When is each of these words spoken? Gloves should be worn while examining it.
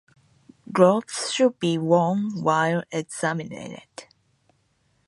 Gloves 0.71 1.31
should 1.31 1.59
be 1.59 1.77
worn 1.77 2.41
while 2.41 2.81
examining 2.91 3.73
it. 3.73 4.07